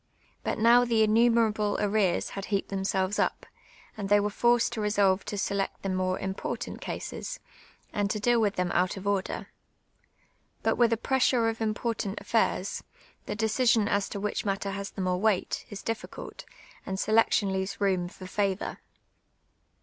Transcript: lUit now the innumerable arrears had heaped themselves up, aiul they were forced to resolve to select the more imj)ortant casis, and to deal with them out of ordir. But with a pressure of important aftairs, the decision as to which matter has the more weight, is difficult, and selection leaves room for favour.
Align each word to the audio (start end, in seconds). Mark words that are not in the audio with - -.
lUit 0.43 0.57
now 0.57 0.83
the 0.83 1.03
innumerable 1.03 1.77
arrears 1.79 2.31
had 2.31 2.45
heaped 2.45 2.69
themselves 2.69 3.19
up, 3.19 3.45
aiul 3.99 4.07
they 4.09 4.19
were 4.19 4.31
forced 4.31 4.73
to 4.73 4.81
resolve 4.81 5.23
to 5.23 5.37
select 5.37 5.83
the 5.83 5.89
more 5.89 6.17
imj)ortant 6.17 6.81
casis, 6.81 7.37
and 7.93 8.09
to 8.09 8.19
deal 8.19 8.41
with 8.41 8.55
them 8.55 8.71
out 8.71 8.97
of 8.97 9.03
ordir. 9.03 9.45
But 10.63 10.75
with 10.75 10.91
a 10.91 10.97
pressure 10.97 11.49
of 11.49 11.61
important 11.61 12.17
aftairs, 12.17 12.81
the 13.27 13.35
decision 13.35 13.87
as 13.87 14.09
to 14.09 14.19
which 14.19 14.43
matter 14.43 14.71
has 14.71 14.89
the 14.89 15.01
more 15.01 15.19
weight, 15.19 15.67
is 15.69 15.83
difficult, 15.83 16.45
and 16.83 16.99
selection 16.99 17.53
leaves 17.53 17.79
room 17.79 18.07
for 18.07 18.25
favour. 18.25 18.79